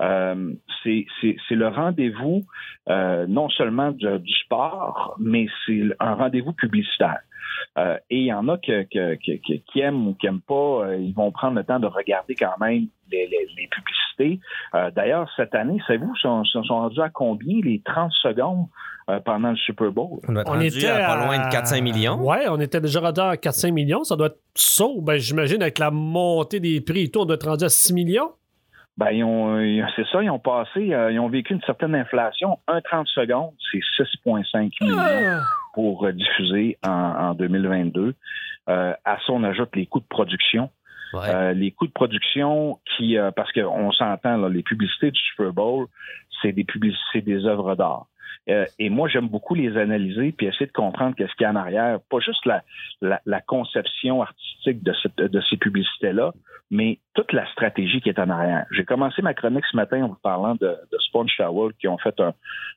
euh, 0.02 0.54
c'est 0.84 1.06
le 1.52 1.68
rendez-vous 1.68 2.42
euh, 2.90 3.26
non 3.28 3.50
seulement 3.50 3.92
du 3.92 4.34
sport, 4.44 5.16
mais 5.20 5.48
c'est 5.66 5.82
un 6.00 6.16
rendez-vous 6.16 6.54
publicitaire. 6.54 7.20
Euh, 7.78 7.98
et 8.10 8.18
il 8.20 8.26
y 8.26 8.34
en 8.34 8.48
a 8.48 8.58
que, 8.58 8.84
que- 8.84 9.16
que- 9.16 9.38
que- 9.46 9.62
qui 9.72 9.80
aiment 9.82 10.08
ou 10.08 10.14
qui 10.16 10.26
n'aiment 10.26 10.42
pas, 10.42 10.96
ils 10.98 11.14
vont 11.14 11.32
prendre 11.32 11.56
le 11.58 11.64
temps 11.64 11.80
de 11.80 11.88
regarder 11.88 12.36
quand 12.36 12.58
même 12.60 12.88
les, 13.12 13.28
les- 13.28 13.48
les 13.58 13.68
publicités. 13.68 14.09
Euh, 14.22 14.92
D'ailleurs, 14.92 15.30
cette 15.36 15.56
année, 15.56 15.80
savez-vous, 15.88 16.16
sont, 16.18 16.44
sont, 16.46 16.64
sont 16.64 16.76
rendus 16.76 17.02
à 17.02 17.10
combien 17.10 17.60
les 17.64 17.82
30 17.86 18.12
secondes 18.22 18.68
euh, 19.10 19.20
pendant 19.20 19.52
le 19.52 19.56
Super 19.58 19.92
Bowl? 19.92 20.20
On 20.28 20.36
On 20.36 20.60
était 20.60 20.88
à 20.88 21.08
pas 21.08 21.26
loin 21.26 21.38
de 21.38 21.52
4-5 21.52 21.82
millions. 21.82 22.16
Ouais, 22.16 22.48
on 22.50 22.60
était 22.60 22.82
déjà 22.82 23.00
rendu 23.00 23.20
à 23.20 23.36
4-5 23.36 23.72
millions. 23.72 24.04
Ça 24.04 24.16
doit 24.16 24.28
être 24.28 24.40
ça. 24.56 24.86
Ben, 25.02 25.18
j'imagine 25.18 25.62
avec 25.62 25.80
la 25.80 25.92
montée 25.92 26.60
des 26.60 26.82
prix 26.82 27.04
et 27.04 27.12
tout, 27.12 27.22
on 27.22 27.26
doit 27.26 27.36
être 27.36 27.48
rendu 27.48 27.66
à 27.66 27.70
6 27.70 27.94
millions. 27.94 28.32
Ben, 28.98 29.12
ils 29.12 29.24
ont, 29.24 29.56
euh, 29.58 29.82
c'est 29.96 30.06
ça, 30.12 30.22
ils 30.22 30.30
ont 30.30 30.40
passé, 30.40 30.94
euh, 30.94 31.12
ils 31.12 31.20
ont 31.20 31.30
vécu 31.30 31.54
une 31.54 31.62
certaine 31.62 31.96
inflation. 31.96 32.60
Un 32.68 32.82
30 32.82 33.08
secondes, 33.08 33.52
c'est 33.72 33.80
6,5 33.98 34.72
millions. 34.82 34.96
Ah! 34.98 35.40
pour 35.74 36.06
euh, 36.06 36.12
diffuser 36.12 36.78
en, 36.86 36.92
en 36.92 37.34
2022. 37.36 38.14
Euh, 38.70 38.94
à 39.06 39.18
ça, 39.18 39.32
on 39.32 39.44
ajoute 39.44 39.76
les 39.76 39.86
coûts 39.86 40.00
de 40.00 40.06
production. 40.10 40.70
Euh, 41.34 41.54
les 41.54 41.72
coûts 41.72 41.88
de 41.88 41.92
production 41.92 42.80
qui, 42.98 43.18
euh, 43.18 43.32
parce 43.32 43.52
qu'on 43.52 43.92
s'entend, 43.92 44.48
les 44.48 44.64
publicités 44.64 45.12
du 45.12 45.20
Super 45.20 45.54
Bowl, 45.54 45.88
c'est 46.42 46.52
des 46.52 46.64
publicités, 46.64 47.22
des 47.22 47.46
œuvres 47.46 47.76
d'art. 47.76 48.06
Euh, 48.50 48.66
et 48.80 48.90
moi, 48.90 49.08
j'aime 49.08 49.28
beaucoup 49.28 49.54
les 49.56 49.78
analyser 49.78 50.32
puis 50.32 50.48
essayer 50.48 50.66
de 50.66 50.72
comprendre 50.72 51.16
qu'est-ce 51.16 51.34
qu'il 51.36 51.44
y 51.44 51.48
a 51.48 51.52
en 51.52 51.56
arrière. 51.56 52.00
Pas 52.10 52.20
juste 52.20 52.46
la, 52.46 52.64
la, 53.02 53.20
la 53.26 53.42
conception 53.42 54.22
artistique 54.22 54.82
de, 54.84 54.94
cette, 55.02 55.18
de 55.18 55.42
ces 55.50 55.58
publicités-là, 55.58 56.32
mais 56.72 57.00
toute 57.16 57.34
la 57.34 57.46
stratégie 57.52 58.02
qui 58.02 58.10
est 58.10 58.20
en 58.20 58.30
arrière. 58.30 58.66
J'ai 58.72 58.86
commencé 58.86 59.22
ma 59.22 59.34
chronique 59.34 59.66
ce 59.72 59.76
matin 59.76 60.04
en 60.04 60.08
vous 60.10 60.18
parlant 60.22 60.56
de, 60.56 60.68
de 60.92 60.98
Sponge 61.00 61.32
Tower 61.38 61.72
qui 61.80 61.88
ont 61.88 61.98
fait, 61.98 62.20
un, 62.20 62.34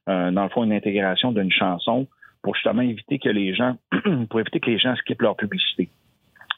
un- 0.07 0.33
dans 0.33 0.45
le 0.45 0.49
fond, 0.51 0.65
une 0.65 0.73
intégration 0.73 1.33
d'une 1.33 1.53
chanson 1.53 2.07
pour 2.43 2.55
justement 2.57 2.83
éviter 2.83 3.19
que 3.19 3.29
les 3.29 3.55
gens, 3.55 3.77
pour 4.31 4.41
éviter 4.41 4.59
que 4.61 4.71
les 4.71 4.79
gens 4.79 4.97
skippent 4.97 5.23
leur 5.23 5.37
publicité. 5.37 5.89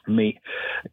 Mais 0.07 0.35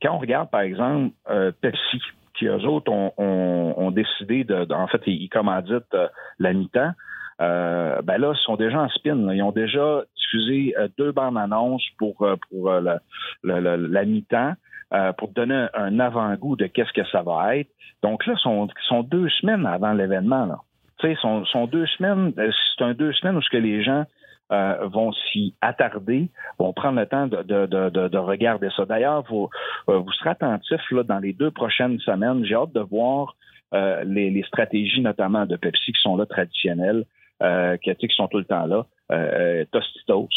quand 0.00 0.14
on 0.14 0.18
regarde, 0.18 0.50
par 0.50 0.60
exemple, 0.62 1.14
euh, 1.30 1.52
Pepsi, 1.60 2.00
qui 2.34 2.46
eux 2.46 2.64
autres 2.66 2.90
ont, 2.90 3.12
ont- 3.18 3.74
ont 3.76 3.90
décidé 3.90 4.44
de, 4.44 4.66
en 4.72 4.86
fait, 4.88 5.02
ils, 5.06 5.28
commanditent 5.28 5.94
euh, 5.94 6.08
la 6.38 6.52
mi-temps, 6.52 6.92
euh, 7.40 8.00
ben 8.02 8.18
là, 8.18 8.32
ils 8.34 8.44
sont 8.44 8.56
déjà 8.56 8.80
en 8.80 8.88
spin. 8.88 9.14
là. 9.16 9.34
Ils 9.34 9.42
ont 9.42 9.52
déjà 9.52 10.02
diffusé 10.16 10.74
euh, 10.78 10.88
deux 10.98 11.12
bandes 11.12 11.36
annonces 11.38 11.84
pour, 11.98 12.22
euh, 12.22 12.36
pour 12.50 12.70
euh, 12.70 12.80
la, 12.80 13.00
la- 13.42 13.76
la- 13.76 14.04
mi-temps. 14.04 14.52
euh, 14.94 15.12
pour 15.14 15.28
donner 15.28 15.66
un, 15.74 15.98
avant-goût 16.00 16.54
de 16.56 16.66
qu'est-ce 16.66 16.92
que 16.92 17.04
ça 17.10 17.22
va 17.22 17.56
être. 17.56 17.70
Donc 18.02 18.26
là, 18.26 18.34
sont, 18.36 18.68
sont 18.88 19.02
deux 19.02 19.28
semaines 19.40 19.64
avant 19.66 19.92
l'événement. 19.94 20.58
Tu 20.98 21.08
sais, 21.08 21.14
sont, 21.20 21.44
sont 21.46 21.66
deux 21.66 21.86
semaines, 21.86 22.32
euh, 22.38 22.50
c'est 22.76 22.84
un 22.84 22.92
deux 22.92 23.12
semaines 23.14 23.36
où 23.36 23.42
ce 23.42 23.48
que 23.50 23.56
les 23.56 23.82
gens 23.82 24.04
euh, 24.52 24.86
vont 24.86 25.12
s'y 25.12 25.54
attarder, 25.60 26.28
vont 26.58 26.72
prendre 26.72 27.00
le 27.00 27.06
temps 27.06 27.26
de, 27.26 27.42
de, 27.42 27.66
de, 27.66 27.88
de, 27.90 28.08
de 28.08 28.18
regarder 28.18 28.68
ça. 28.76 28.84
D'ailleurs, 28.84 29.24
vous, 29.28 29.48
euh, 29.88 29.98
vous 29.98 30.12
serez 30.12 30.30
attentifs 30.30 30.90
là, 30.90 31.02
dans 31.02 31.18
les 31.18 31.32
deux 31.32 31.50
prochaines 31.50 31.98
semaines. 32.00 32.44
J'ai 32.44 32.54
hâte 32.54 32.72
de 32.72 32.80
voir 32.80 33.34
euh, 33.74 34.04
les, 34.04 34.30
les 34.30 34.42
stratégies, 34.42 35.00
notamment 35.00 35.46
de 35.46 35.56
Pepsi, 35.56 35.92
qui 35.92 36.00
sont 36.00 36.16
là 36.16 36.26
traditionnelles, 36.26 37.04
qui, 37.82 38.08
sont 38.10 38.28
tout 38.28 38.38
le 38.38 38.44
temps 38.44 38.66
là. 38.66 38.86
Tostitos, 39.72 40.28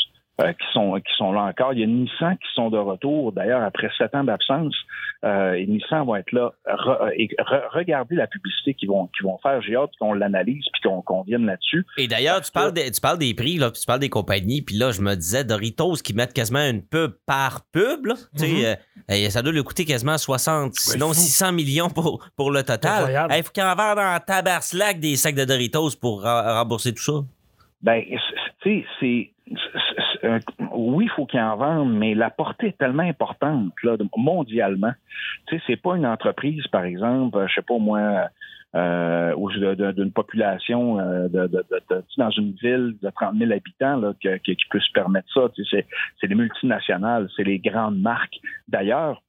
euh, 0.42 0.52
qui 0.52 0.66
sont 0.74 0.94
qui 0.96 1.14
sont 1.18 1.32
là 1.32 1.44
encore. 1.44 1.74
Il 1.74 1.80
y 1.80 1.84
a 1.84 1.88
Nissan 1.88 2.36
qui 2.38 2.48
sont 2.56 2.70
de 2.70 2.78
retour. 2.78 3.32
D'ailleurs, 3.32 3.64
après 3.64 3.90
sept 3.98 4.14
ans 4.16 4.24
d'absence, 4.24 4.76
euh, 5.24 5.54
et 5.54 5.66
Nissan 5.66 6.06
vont 6.06 6.16
être 6.18 6.32
là. 6.34 6.52
Re- 6.68 7.12
et 7.16 7.28
re- 7.40 7.70
regardez 7.72 8.16
la 8.16 8.28
publicité 8.28 8.74
qu'ils 8.74 8.90
vont 8.90 9.08
qu'ils 9.16 9.26
vont 9.26 9.38
faire. 9.42 9.62
J'ai 9.62 9.76
hâte 9.76 9.92
qu'on 10.00 10.14
l'analyse 10.14 10.66
puis 10.74 10.82
qu'on 10.84 11.02
qu'on 11.02 11.24
vienne 11.24 11.46
là-dessus. 11.46 11.86
Et 11.98 12.08
d'ailleurs, 12.08 12.42
tu 12.42 12.52
parles, 12.52 12.74
des, 12.74 12.92
tu 12.92 13.00
parles 13.00 13.18
des 13.18 13.34
prix, 13.34 13.58
là, 13.58 13.72
puis 13.72 13.80
tu 13.80 13.86
parles 13.86 14.00
des 14.02 14.10
compagnies, 14.10 14.62
puis 14.62 14.76
là, 14.76 14.92
je 14.92 15.02
me 15.02 15.16
disais, 15.16 15.44
Doritos 15.46 15.94
qui 16.04 16.14
mettent 16.14 16.34
quasiment 16.34 16.60
une 16.70 16.82
pub 16.82 17.12
par 17.26 17.62
pub, 17.72 18.06
là, 18.06 18.16
tu 18.38 18.46
sais, 18.46 18.78
euh, 19.10 19.30
ça 19.30 19.42
doit 19.42 19.54
lui 19.54 19.64
coûter 19.64 19.86
quasiment 19.86 20.18
60, 20.18 20.74
sinon 20.74 21.08
fou. 21.08 21.14
600 21.14 21.54
millions 21.54 21.90
pour, 21.90 22.26
pour 22.36 22.52
le 22.52 22.64
total. 22.64 23.04
Incroyable. 23.04 23.34
Il 23.38 23.44
faut 23.44 23.52
qu'il 23.52 23.64
en 23.64 23.76
vende 23.76 24.00
en 24.00 24.20
tabarslac 24.20 25.00
des 25.00 25.16
sacs 25.16 25.36
de 25.36 25.46
Doritos 25.46 25.92
pour 26.02 26.24
rembourser 26.24 26.94
tout 26.94 27.04
ça. 27.04 27.14
Ben, 27.82 28.04
tu 28.04 28.18
sais, 28.64 28.86
c'est. 29.00 29.32
Un- 30.26 30.40
Oui, 30.74 31.06
il 31.06 31.10
faut 31.12 31.26
qu'ils 31.26 31.40
en 31.40 31.56
vendent, 31.58 31.94
mais 31.94 32.14
la 32.16 32.30
portée 32.30 32.68
est 32.68 32.78
tellement 32.78 33.04
importante 33.04 33.72
là, 33.84 33.96
mondialement. 34.18 34.94
Tu 35.48 35.56
sais, 35.58 35.64
c'est 35.68 35.82
pas 35.82 35.96
une 35.96 36.06
entreprise, 36.06 36.66
par 36.68 36.84
exemple, 36.84 37.38
euh, 37.38 37.48
je 37.48 37.56
sais 37.56 37.62
pas 37.62 37.78
moi, 37.78 38.28
euh, 38.76 39.34
d'une 39.94 40.12
population 40.12 41.00
euh, 41.00 41.28
de, 41.30 41.48
de- 41.48 41.66
de- 41.90 42.04
dans 42.18 42.30
une 42.32 42.52
ville 42.62 42.96
de 43.02 43.10
30 43.10 43.36
000 43.38 43.52
habitants 43.52 43.96
là, 43.98 44.14
que- 44.22 44.38
qui 44.38 44.56
peut 44.70 44.80
se 44.80 44.92
permettre 44.94 45.28
ça. 45.34 45.50
Tu 45.56 45.64
sais, 45.66 45.86
c'est 46.20 46.28
les 46.28 46.36
multinationales, 46.36 47.30
c'est 47.36 47.44
les 47.44 47.60
grandes 47.60 48.00
marques. 48.00 48.38
D'ailleurs, 48.68 49.22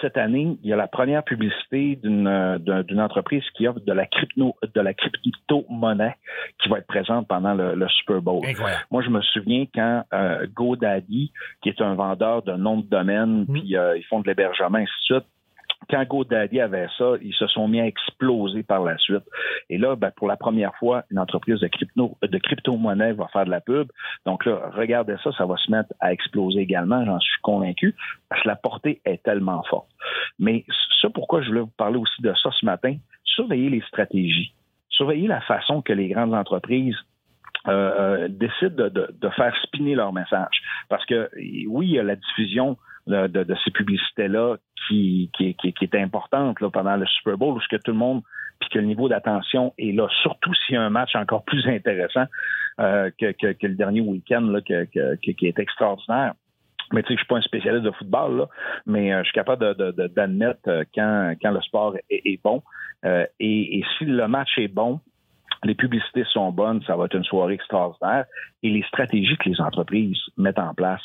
cette 0.00 0.16
année, 0.16 0.56
il 0.62 0.68
y 0.68 0.72
a 0.72 0.76
la 0.76 0.86
première 0.88 1.22
publicité 1.24 1.96
d'une 1.96 2.26
euh, 2.26 2.58
d'un- 2.58 2.82
d'une 2.82 3.00
entreprise 3.00 3.42
qui 3.54 3.66
offre 3.68 3.80
de 3.80 3.92
la 3.92 4.06
crypto 4.06 4.56
de 4.74 4.80
la 4.80 4.94
crypto-monnaie 4.94 6.14
qui 6.62 6.68
va 6.68 6.78
être 6.78 6.86
présente 6.86 7.28
pendant 7.28 7.54
le, 7.54 7.74
le 7.74 7.88
Super 7.88 8.20
Bowl. 8.22 8.44
Incroyable. 8.46 8.82
Moi, 8.90 9.02
je 9.02 9.10
me 9.10 9.20
souviens 9.22 9.66
quand 9.74 10.04
euh, 10.12 10.46
GoDaddy, 10.54 11.32
qui 11.62 11.68
est 11.68 11.80
un 11.80 11.94
vendeur 11.94 12.42
de 12.42 12.52
noms 12.52 12.78
de 12.78 12.86
domaine, 12.86 13.46
puis 13.52 13.76
euh, 13.76 13.96
ils 13.96 14.04
font 14.04 14.20
de 14.20 14.26
l'hébergement, 14.28 14.78
ainsi 14.78 14.92
de 15.10 15.14
suite, 15.16 15.26
quand 15.92 16.04
GoDaddy 16.08 16.58
avait 16.60 16.88
ça, 16.96 17.12
ils 17.20 17.34
se 17.34 17.46
sont 17.48 17.68
mis 17.68 17.80
à 17.80 17.86
exploser 17.86 18.62
par 18.62 18.82
la 18.82 18.96
suite. 18.96 19.24
Et 19.68 19.76
là, 19.76 19.94
ben, 19.94 20.10
pour 20.16 20.26
la 20.26 20.36
première 20.38 20.74
fois, 20.76 21.04
une 21.10 21.18
entreprise 21.18 21.60
de 21.60 21.68
crypto 21.68 22.16
de 22.22 22.38
crypto-monnaie 22.38 23.12
va 23.12 23.28
faire 23.28 23.44
de 23.44 23.50
la 23.50 23.60
pub. 23.60 23.88
Donc 24.24 24.46
là, 24.46 24.70
regardez 24.74 25.16
ça, 25.22 25.30
ça 25.32 25.44
va 25.44 25.56
se 25.58 25.70
mettre 25.70 25.92
à 26.00 26.12
exploser 26.12 26.60
également, 26.60 27.04
j'en 27.04 27.20
suis 27.20 27.40
convaincu, 27.42 27.94
parce 28.28 28.42
que 28.42 28.48
la 28.48 28.56
portée 28.56 29.00
est 29.04 29.22
tellement 29.22 29.62
forte. 29.64 29.88
Mais 30.38 30.64
ça, 31.00 31.10
pourquoi 31.10 31.42
je 31.42 31.48
voulais 31.48 31.60
vous 31.60 31.76
parler 31.76 31.98
aussi 31.98 32.22
de 32.22 32.32
ça 32.42 32.50
ce 32.58 32.64
matin, 32.64 32.96
surveillez 33.24 33.68
les 33.68 33.82
stratégies. 33.82 34.54
Surveillez 34.88 35.28
la 35.28 35.42
façon 35.42 35.82
que 35.82 35.92
les 35.92 36.08
grandes 36.08 36.34
entreprises 36.34 36.96
euh, 37.68 37.70
euh, 37.72 38.28
décident 38.28 38.84
de, 38.84 38.88
de- 38.88 39.14
de 39.20 39.28
faire 39.30 39.54
spinner 39.62 39.94
leur 39.94 40.12
message. 40.12 40.56
Parce 40.88 41.04
que 41.06 41.30
oui, 41.68 41.86
il 41.88 41.92
y 41.92 41.98
a 41.98 42.02
la 42.02 42.16
diffusion 42.16 42.76
de, 43.06 43.26
de- 43.26 43.44
de 43.44 43.56
ces 43.64 43.70
publicités-là 43.70 44.56
qui, 44.88 45.30
qui, 45.36 45.54
qui- 45.54 45.72
qui 45.72 45.84
est 45.84 45.94
importante 45.96 46.60
là, 46.60 46.70
pendant 46.70 46.96
le 46.96 47.06
Super 47.06 47.36
Bowl, 47.36 47.54
où 47.56 47.60
ce 47.60 47.68
que 47.68 47.80
tout 47.82 47.92
le 47.92 47.98
monde, 47.98 48.22
puis 48.60 48.68
que 48.70 48.78
le 48.78 48.84
niveau 48.86 49.08
d'attention 49.08 49.74
est 49.78 49.92
là, 49.92 50.06
surtout 50.22 50.54
s'il 50.54 50.74
y 50.74 50.78
a 50.78 50.82
un 50.82 50.90
match 50.90 51.14
encore 51.16 51.44
plus 51.44 51.66
intéressant 51.66 52.24
euh, 52.80 53.10
que, 53.18 53.32
que- 53.32 53.52
que 53.52 53.66
le 53.66 53.74
dernier 53.74 54.00
week-end 54.00 54.52
que- 54.66 55.14
qui 55.16 55.46
est 55.46 55.58
extraordinaire. 55.58 56.34
Mais 56.92 57.02
tu 57.02 57.08
sais, 57.08 57.14
je 57.14 57.18
suis 57.20 57.26
pas 57.26 57.36
un 57.38 57.42
spécialiste 57.42 57.84
de 57.84 57.90
football, 57.92 58.36
là, 58.38 58.48
mais 58.86 59.12
euh, 59.12 59.18
je 59.20 59.24
suis 59.24 59.34
capable 59.34 59.74
de- 59.74 59.90
de- 59.92 60.06
d'admettre 60.08 60.60
euh, 60.68 60.84
quand, 60.94 61.34
quand 61.40 61.50
le 61.50 61.60
sport 61.62 61.96
est, 62.10 62.22
est 62.24 62.40
bon. 62.42 62.62
Euh, 63.04 63.26
et, 63.40 63.78
et 63.78 63.84
si 63.98 64.04
le 64.04 64.28
match 64.28 64.50
est 64.58 64.68
bon, 64.68 65.00
les 65.64 65.74
publicités 65.74 66.24
sont 66.24 66.50
bonnes, 66.50 66.82
ça 66.86 66.96
va 66.96 67.04
être 67.04 67.14
une 67.16 67.24
soirée 67.24 67.54
extraordinaire. 67.54 68.24
Et 68.62 68.70
les 68.70 68.82
stratégies 68.84 69.36
que 69.36 69.48
les 69.48 69.60
entreprises 69.60 70.18
mettent 70.36 70.58
en 70.58 70.74
place 70.74 71.02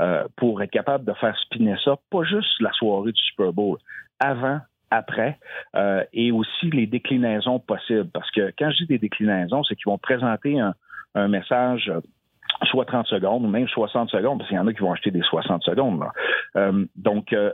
euh, 0.00 0.24
pour 0.36 0.62
être 0.62 0.70
capable 0.70 1.04
de 1.04 1.12
faire 1.14 1.36
spinner 1.38 1.76
ça, 1.84 1.96
pas 2.10 2.24
juste 2.24 2.60
la 2.60 2.72
soirée 2.72 3.12
du 3.12 3.20
Super 3.20 3.52
Bowl, 3.52 3.78
avant, 4.18 4.60
après, 4.90 5.38
euh, 5.76 6.02
et 6.12 6.32
aussi 6.32 6.70
les 6.70 6.86
déclinaisons 6.86 7.60
possibles. 7.60 8.10
Parce 8.12 8.30
que 8.32 8.52
quand 8.58 8.70
je 8.70 8.78
dis 8.78 8.86
des 8.86 8.98
déclinaisons, 8.98 9.62
c'est 9.62 9.76
qu'ils 9.76 9.90
vont 9.90 9.98
présenter 9.98 10.58
un, 10.58 10.74
un 11.14 11.28
message 11.28 11.90
soit 12.64 12.84
30 12.84 13.06
secondes 13.06 13.44
ou 13.44 13.48
même 13.48 13.68
60 13.68 14.10
secondes, 14.10 14.38
parce 14.38 14.48
qu'il 14.48 14.56
y 14.56 14.60
en 14.60 14.66
a 14.66 14.72
qui 14.72 14.80
vont 14.80 14.92
acheter 14.92 15.10
des 15.10 15.22
60 15.22 15.62
secondes. 15.62 16.00
là. 16.00 16.12
Euh, 16.56 16.84
donc, 16.96 17.32
euh, 17.32 17.52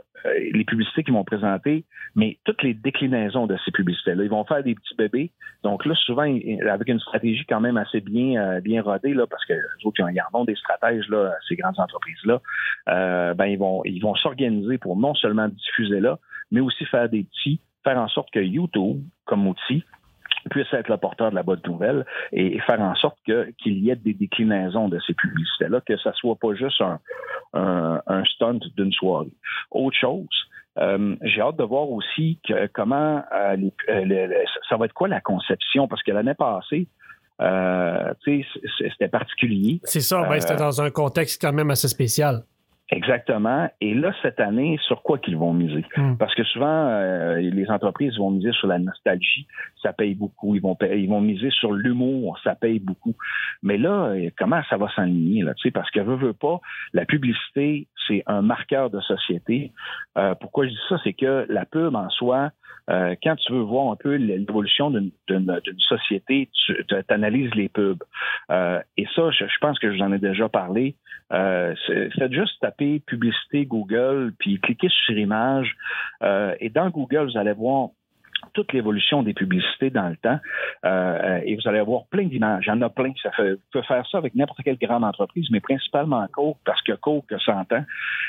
les 0.53 0.63
publicités 0.65 1.03
qu'ils 1.03 1.13
vont 1.13 1.23
présenter, 1.23 1.85
mais 2.15 2.37
toutes 2.43 2.63
les 2.63 2.73
déclinaisons 2.73 3.47
de 3.47 3.57
ces 3.63 3.71
publicités-là, 3.71 4.23
ils 4.23 4.29
vont 4.29 4.43
faire 4.45 4.63
des 4.63 4.75
petits 4.75 4.95
bébés. 4.95 5.31
Donc 5.63 5.85
là, 5.85 5.93
souvent, 5.95 6.23
avec 6.23 6.87
une 6.87 6.99
stratégie 6.99 7.45
quand 7.47 7.59
même 7.59 7.77
assez 7.77 8.01
bien 8.01 8.41
euh, 8.41 8.61
bien 8.61 8.81
rodée, 8.81 9.13
là, 9.13 9.25
parce 9.27 9.45
que 9.45 9.53
les 9.53 9.85
autres, 9.85 9.99
ils 9.99 10.21
en 10.21 10.39
ont 10.39 10.45
des 10.45 10.55
stratèges, 10.55 11.07
là, 11.09 11.33
ces 11.47 11.55
grandes 11.55 11.79
entreprises-là, 11.79 12.41
euh, 12.89 13.33
ben, 13.33 13.45
ils 13.45 13.57
vont 13.57 13.81
ils 13.85 14.01
vont 14.01 14.15
s'organiser 14.15 14.77
pour 14.77 14.97
non 14.97 15.13
seulement 15.15 15.47
diffuser 15.47 15.99
là, 15.99 16.19
mais 16.51 16.59
aussi 16.59 16.85
faire 16.85 17.09
des 17.09 17.23
petits, 17.23 17.59
faire 17.83 17.97
en 17.97 18.07
sorte 18.07 18.31
que 18.31 18.39
YouTube, 18.39 19.01
comme 19.25 19.47
outil, 19.47 19.83
puisse 20.47 20.71
être 20.73 20.89
le 20.89 20.97
porteur 20.97 21.29
de 21.31 21.35
la 21.35 21.43
bonne 21.43 21.61
nouvelle 21.65 22.05
et, 22.31 22.55
et 22.55 22.59
faire 22.61 22.81
en 22.81 22.95
sorte 22.95 23.17
que 23.25 23.51
qu'il 23.57 23.77
y 23.79 23.89
ait 23.89 23.95
des 23.95 24.13
déclinaisons 24.13 24.87
de 24.89 24.99
ces 25.05 25.13
publicités-là, 25.13 25.81
que 25.81 25.97
ça 25.97 26.13
soit 26.13 26.35
pas 26.35 26.53
juste 26.55 26.81
un, 26.81 26.99
un, 27.53 28.01
un 28.07 28.23
stunt 28.25 28.59
d'une 28.75 28.91
soirée. 28.91 29.31
Autre 29.71 29.97
chose, 29.97 30.27
euh, 30.79 31.15
j'ai 31.23 31.41
hâte 31.41 31.57
de 31.57 31.63
voir 31.63 31.89
aussi 31.89 32.39
que, 32.47 32.67
comment 32.67 33.23
euh, 33.33 33.55
les- 33.55 33.73
euh, 33.89 34.43
ça 34.69 34.77
va 34.77 34.85
être 34.85 34.93
quoi 34.93 35.07
la 35.07 35.21
conception, 35.21 35.87
parce 35.87 36.03
que 36.03 36.11
l'année 36.11 36.35
passée, 36.35 36.87
euh, 37.41 38.13
tu 38.23 38.43
sais, 38.43 38.47
c- 38.79 38.89
c'était 38.91 39.07
particulier. 39.09 39.79
C'est 39.83 40.01
ça, 40.01 40.23
ben, 40.27 40.39
c'était 40.39 40.55
dans 40.55 40.81
un 40.81 40.89
contexte 40.89 41.41
quand 41.41 41.53
même 41.53 41.69
assez 41.71 41.87
spécial. 41.87 42.43
Exactement. 42.89 43.69
Et 43.81 43.93
là, 43.93 44.13
cette 44.21 44.39
année, 44.39 44.79
sur 44.87 45.03
quoi 45.03 45.17
qu'ils 45.17 45.35
vont 45.35 45.51
miser? 45.51 45.83
Hmm. 45.97 46.15
Parce 46.15 46.33
que 46.35 46.43
souvent, 46.43 46.87
euh, 46.87 47.35
les 47.37 47.69
entreprises 47.69 48.17
vont 48.17 48.31
miser 48.31 48.53
sur 48.53 48.67
la 48.67 48.79
nostalgie, 48.79 49.45
ça 49.81 49.91
paye 49.91 50.15
beaucoup. 50.15 50.55
Ils 50.55 50.61
vont, 50.61 50.77
ils 50.81 51.09
vont 51.09 51.19
miser 51.19 51.49
sur 51.49 51.73
l'humour, 51.73 52.39
ça 52.45 52.55
paye 52.55 52.79
beaucoup. 52.79 53.15
Mais 53.61 53.77
là, 53.77 54.11
euh, 54.11 54.29
comment 54.37 54.61
ça 54.69 54.77
va 54.77 54.87
s'aligner? 54.95 55.43
Là, 55.43 55.53
tu 55.55 55.63
sais, 55.63 55.71
parce 55.71 55.91
que 55.91 55.99
veut, 55.99 56.15
veut 56.15 56.33
pas, 56.33 56.61
la 56.93 57.05
publicité, 57.05 57.87
c'est 58.07 58.23
un 58.27 58.41
marqueur 58.41 58.89
de 58.89 58.99
société. 59.01 59.71
Euh, 60.17 60.35
pourquoi 60.35 60.65
je 60.65 60.71
dis 60.71 60.79
ça? 60.89 60.97
C'est 61.03 61.13
que 61.13 61.45
la 61.49 61.65
pub 61.65 61.95
en 61.95 62.09
soi, 62.09 62.51
euh, 62.89 63.15
quand 63.21 63.35
tu 63.35 63.51
veux 63.51 63.61
voir 63.61 63.91
un 63.91 63.95
peu 63.95 64.15
l'évolution 64.15 64.91
d'une 64.91 65.11
société, 65.79 66.49
tu 66.53 66.75
analyses 67.09 67.53
les 67.55 67.69
pubs. 67.69 68.03
Euh, 68.49 68.79
et 68.95 69.05
ça, 69.15 69.29
je, 69.31 69.45
pense 69.59 69.77
que 69.79 69.91
je 69.91 69.97
vous 69.97 70.03
en 70.03 70.13
ai 70.13 70.19
déjà 70.19 70.47
parlé. 70.47 70.95
Euh, 71.33 71.75
faites 71.85 72.31
juste 72.31 72.59
taper 72.61 72.99
publicité 72.99 73.65
Google, 73.65 74.33
puis 74.39 74.59
cliquez 74.61 74.89
sur 74.89 75.17
image. 75.17 75.75
Et 76.59 76.69
dans 76.69 76.89
Google, 76.89 77.29
vous 77.31 77.37
allez 77.37 77.53
voir 77.53 77.89
toute 78.53 78.71
l'évolution 78.73 79.23
des 79.23 79.33
publicités 79.33 79.89
dans 79.89 80.09
le 80.09 80.15
temps. 80.17 80.39
Euh, 80.85 81.39
et 81.45 81.55
vous 81.55 81.67
allez 81.67 81.79
avoir 81.79 82.05
plein 82.07 82.25
d'images. 82.25 82.65
Il 82.67 82.69
y 82.69 82.71
en 82.71 82.81
a 82.81 82.89
plein. 82.89 83.11
Ça 83.23 83.31
fait, 83.31 83.53
vous 83.53 83.59
pouvez 83.71 83.83
faire 83.85 84.05
ça 84.11 84.17
avec 84.19 84.35
n'importe 84.35 84.61
quelle 84.63 84.77
grande 84.77 85.03
entreprise, 85.03 85.47
mais 85.51 85.59
principalement 85.59 86.25
Coke, 86.33 86.57
parce 86.65 86.81
que 86.83 86.93
Coke 86.93 87.33
s'entend. 87.45 87.83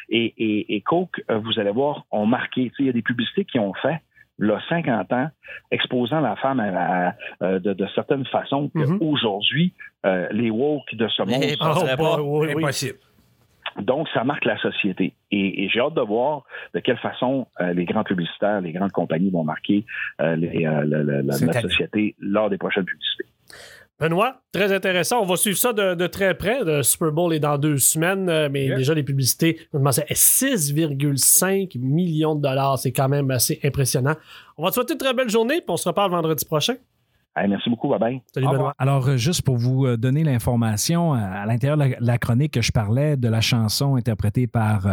Et, 0.09 0.35
et, 0.39 0.75
et 0.77 0.81
Coke, 0.81 1.23
euh, 1.31 1.39
vous 1.39 1.59
allez 1.59 1.71
voir, 1.71 2.05
ont 2.11 2.27
marqué. 2.27 2.65
Tu 2.71 2.77
sais, 2.77 2.83
Il 2.83 2.87
y 2.87 2.91
a 2.91 2.93
des 2.93 3.03
publicités 3.03 3.45
qui 3.45 3.59
ont 3.59 3.75
fait 3.75 4.01
là, 4.41 4.61
50 4.69 5.13
ans, 5.13 5.29
exposant 5.73 6.21
la 6.21 6.37
femme 6.37 6.61
à, 6.61 7.09
à- 7.09 7.15
euh, 7.43 7.59
de, 7.59 7.73
de 7.73 7.87
certaines 7.95 8.25
façons 8.27 8.71
Mhm. 8.75 8.99
qu'aujourd'hui, 9.01 9.75
euh, 10.07 10.29
les 10.31 10.51
woke 10.51 10.95
de 10.95 11.09
ce 11.09 11.23
monde 11.23 11.43
sont- 11.43 11.87
bah, 11.87 11.97
pas. 11.97 12.23
oui, 12.23 12.49
oui. 12.55 12.63
Donc, 13.83 14.09
ça 14.13 14.25
marque 14.25 14.45
la 14.45 14.59
société. 14.59 15.15
Et, 15.31 15.65
et 15.65 15.69
j'ai 15.69 15.81
hâte 15.81 15.95
de 15.95 16.01
voir 16.01 16.45
de 16.75 16.81
quelle 16.81 16.99
façon 16.99 17.47
euh, 17.61 17.73
les 17.73 17.85
grands 17.85 18.05
publicitaires, 18.05 18.61
les 18.61 18.73
grandes 18.73 18.93
compagnies 18.93 19.31
vont 19.31 19.45
marquer 19.45 19.85
euh, 20.21 20.37
les, 20.37 20.67
euh, 20.67 21.23
la, 21.25 21.33
société 21.33 22.15
lors 22.19 22.51
des 22.51 22.59
prochaines 22.59 22.85
publicités. 22.85 23.25
Benoît, 24.01 24.43
très 24.53 24.73
intéressant. 24.73 25.21
On 25.23 25.27
va 25.27 25.35
suivre 25.37 25.57
ça 25.57 25.73
de, 25.73 25.95
de 25.95 26.07
très 26.07 26.35
près. 26.35 26.63
Le 26.63 26.85
Super 26.85 27.11
Bowl 27.11 27.35
est 27.35 27.41
dans 27.41 27.59
deux 27.59 27.79
semaines, 27.79 28.49
mais 28.49 28.67
Yeah. 28.67 28.77
déjà 28.77 28.95
les 28.95 29.03
publicités, 29.03 29.59
on 29.73 29.85
à 29.85 29.91
6,5 29.91 31.79
millions 31.81 32.37
de 32.37 32.43
dollars? 32.43 32.79
C'est 32.79 32.93
quand 32.93 33.09
même 33.09 33.31
assez 33.33 33.59
impressionnant. 33.65 34.15
On 34.57 34.63
va 34.63 34.71
te 34.71 34.75
souhaiter 34.75 34.93
une 34.93 34.99
très 35.01 35.15
belle 35.15 35.31
journée, 35.31 35.57
puis 35.57 35.71
on 35.71 35.77
se 35.77 35.89
reparle 35.89 36.13
vendredi 36.13 36.45
prochain. 36.45 36.75
Merci 37.47 37.71
beaucoup, 37.71 37.89
bye 37.89 37.99
bye. 37.99 38.23
Salut 38.35 38.49
Benoît. 38.49 38.75
Alors, 38.79 39.09
euh, 39.09 39.17
juste 39.17 39.43
pour 39.43 39.57
vous 39.57 39.87
euh, 39.87 39.97
donner 39.97 40.25
l'information, 40.25 41.15
euh, 41.15 41.19
à 41.19 41.47
l'intérieur 41.47 41.77
de 41.77 41.95
la, 42.01 42.19
chronique 42.19 42.55
que 42.55 42.63
je 42.63 42.73
parlais 42.73 43.17
de 43.17 43.29
la 43.29 43.41
chanson 43.41 43.97
interprétée 43.97 44.47
par 44.47 44.87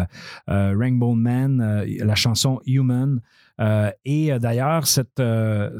euh, 0.50 0.76
Rainbow 0.78 1.14
Man, 1.14 1.62
euh, 1.62 1.86
la 2.06 2.16
chanson 2.16 2.60
Human. 2.66 3.22
Euh, 3.62 3.92
et 4.04 4.32
euh, 4.32 4.40
d'ailleurs, 4.40 4.84
euh, 5.20 5.80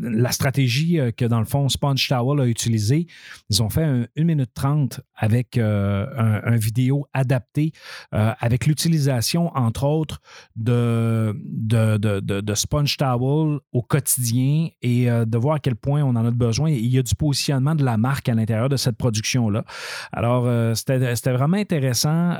la 0.00 0.32
stratégie 0.32 0.98
que 1.16 1.24
dans 1.24 1.40
le 1.40 1.44
fond 1.44 1.68
Sponge 1.68 2.08
Towel 2.08 2.40
a 2.40 2.46
utilisée, 2.46 3.06
ils 3.50 3.62
ont 3.62 3.68
fait 3.68 3.84
un 3.84 4.06
1 4.16 4.24
minute 4.24 4.50
30 4.54 5.00
avec 5.14 5.56
euh, 5.56 6.06
un, 6.44 6.56
vidéo 6.56 7.06
adapté 7.12 7.72
avec 8.10 8.66
l'utilisation, 8.66 9.50
entre 9.56 9.84
autres, 9.84 10.20
de, 10.54 11.34
de, 11.44 11.96
de, 11.96 12.20
de- 12.20 12.54
Sponge 12.54 12.96
Towel 12.96 13.58
au 13.72 13.82
quotidien 13.82 14.68
et 14.82 15.06
de 15.06 15.38
voir 15.38 15.56
à 15.56 15.58
quel 15.58 15.76
point 15.76 16.02
on 16.02 16.10
en 16.10 16.24
a 16.24 16.30
besoin. 16.30 16.70
Il 16.70 16.86
y 16.86 16.98
a 16.98 17.02
du 17.02 17.14
positionnement 17.14 17.74
de 17.74 17.84
la 17.84 17.96
marque 17.96 18.28
à 18.28 18.34
l'intérieur 18.34 18.68
de 18.68 18.76
cette 18.76 18.96
production-là. 18.96 19.64
Alors, 20.12 20.76
c'était 20.76 21.32
vraiment 21.32 21.56
intéressant 21.56 22.36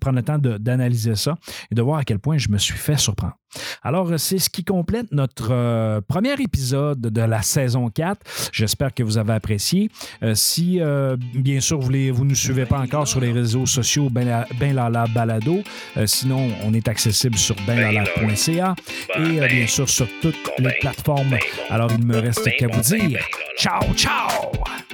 prendre 0.00 0.16
le 0.16 0.22
temps 0.22 0.38
d'analyser 0.38 1.16
ça 1.16 1.36
et 1.70 1.74
de 1.74 1.82
voir 1.82 1.98
à 1.98 2.04
quel 2.04 2.18
point 2.18 2.38
je 2.38 2.48
me 2.48 2.58
suis 2.58 2.76
fait 2.76 2.96
surprendre. 2.96 3.36
Alors, 3.82 4.10
euh, 4.10 4.18
c'est 4.18 4.38
ce 4.38 4.50
qui 4.50 4.64
complète 4.64 5.12
notre 5.12 5.48
euh, 5.52 6.00
premier 6.06 6.34
épisode 6.40 7.00
de 7.00 7.20
la 7.20 7.42
saison 7.42 7.88
4. 7.88 8.50
J'espère 8.52 8.94
que 8.94 9.02
vous 9.02 9.18
avez 9.18 9.32
apprécié. 9.34 9.90
Euh, 10.22 10.34
si, 10.34 10.80
euh, 10.80 11.16
bien 11.34 11.60
sûr, 11.60 11.78
vous 11.78 11.90
ne 11.90 12.10
vous 12.10 12.24
nous 12.24 12.34
suivez 12.34 12.66
pas 12.66 12.78
encore 12.78 13.06
sur 13.06 13.20
les 13.20 13.32
réseaux 13.32 13.66
sociaux, 13.66 14.08
ben 14.10 14.26
la, 14.26 14.46
ben 14.58 14.74
la, 14.74 14.88
la 14.90 15.06
balado. 15.06 15.62
Sinon, 16.04 16.48
on 16.64 16.74
est 16.74 16.88
accessible 16.88 17.36
sur 17.36 17.56
benlala.ca 17.66 18.74
et 19.16 19.40
euh, 19.40 19.46
bien 19.48 19.66
sûr 19.66 19.88
sur 19.88 20.08
toutes 20.20 20.50
les 20.58 20.72
plateformes. 20.80 21.36
Alors, 21.70 21.90
il 21.92 22.00
ne 22.00 22.12
me 22.14 22.18
reste 22.18 22.48
qu'à 22.58 22.68
vous 22.68 22.80
dire 22.80 23.20
ciao, 23.58 23.82
ciao! 23.94 24.85